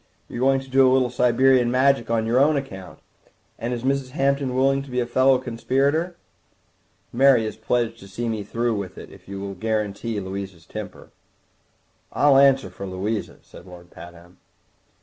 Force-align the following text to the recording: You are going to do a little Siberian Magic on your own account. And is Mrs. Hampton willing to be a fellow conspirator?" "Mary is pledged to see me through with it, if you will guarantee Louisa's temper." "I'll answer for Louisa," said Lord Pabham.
You 0.27 0.37
are 0.37 0.39
going 0.39 0.59
to 0.61 0.67
do 0.67 0.89
a 0.89 0.89
little 0.91 1.11
Siberian 1.11 1.69
Magic 1.69 2.09
on 2.09 2.25
your 2.25 2.39
own 2.39 2.57
account. 2.57 2.97
And 3.59 3.71
is 3.71 3.83
Mrs. 3.83 4.13
Hampton 4.13 4.55
willing 4.55 4.81
to 4.81 4.89
be 4.89 4.99
a 4.99 5.05
fellow 5.05 5.37
conspirator?" 5.37 6.15
"Mary 7.13 7.45
is 7.45 7.55
pledged 7.55 7.99
to 7.99 8.07
see 8.07 8.27
me 8.27 8.41
through 8.43 8.75
with 8.77 8.97
it, 8.97 9.11
if 9.11 9.27
you 9.27 9.39
will 9.39 9.53
guarantee 9.53 10.19
Louisa's 10.19 10.65
temper." 10.65 11.11
"I'll 12.11 12.37
answer 12.39 12.71
for 12.71 12.87
Louisa," 12.87 13.37
said 13.43 13.67
Lord 13.67 13.91
Pabham. 13.91 14.37